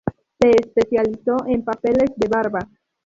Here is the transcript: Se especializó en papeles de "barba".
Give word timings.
Se 0.39 0.49
especializó 0.49 1.37
en 1.45 1.63
papeles 1.63 2.09
de 2.15 2.27
"barba". 2.27 2.67